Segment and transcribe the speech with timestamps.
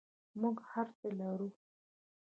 [0.39, 1.49] موږ هر څه لرو